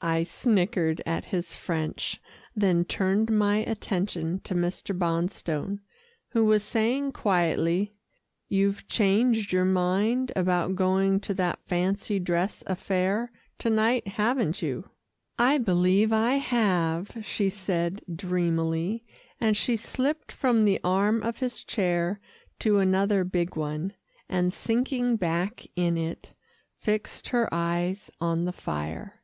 I 0.00 0.22
snickered 0.22 1.02
at 1.06 1.24
his 1.26 1.56
French, 1.56 2.20
then 2.54 2.84
turned 2.84 3.32
my 3.36 3.56
attention 3.56 4.38
to 4.44 4.54
Mr. 4.54 4.96
Bonstone 4.96 5.80
who 6.28 6.44
was 6.44 6.62
saying 6.62 7.10
quietly, 7.10 7.90
"You've 8.48 8.86
changed 8.86 9.52
your 9.52 9.64
mind 9.64 10.30
about 10.36 10.76
going 10.76 11.18
to 11.22 11.34
that 11.34 11.58
fancy 11.66 12.20
dress 12.20 12.62
affair 12.68 13.32
to 13.58 13.70
night, 13.70 14.06
haven't 14.06 14.62
you?" 14.62 14.88
"I 15.36 15.58
believe 15.58 16.12
I 16.12 16.34
have," 16.34 17.18
she 17.22 17.48
said 17.48 18.00
dreamily, 18.14 19.02
and 19.40 19.56
she 19.56 19.76
slipped 19.76 20.30
from 20.30 20.64
the 20.64 20.78
arm 20.84 21.24
of 21.24 21.38
his 21.38 21.64
chair 21.64 22.20
to 22.60 22.78
another 22.78 23.24
big 23.24 23.56
one, 23.56 23.94
and 24.28 24.52
sinking 24.52 25.16
back 25.16 25.66
in 25.74 25.98
it, 25.98 26.34
fixed 26.76 27.30
her 27.30 27.52
eyes 27.52 28.12
on 28.20 28.44
the 28.44 28.52
fire. 28.52 29.16